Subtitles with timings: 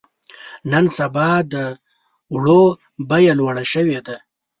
[0.71, 1.55] نن سبا د
[2.35, 2.61] وړو
[3.09, 4.17] بيه لوړه شوې ده.